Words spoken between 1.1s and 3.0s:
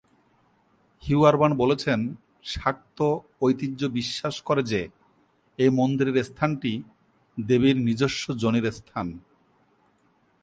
urban বলেছেন, শাক্ত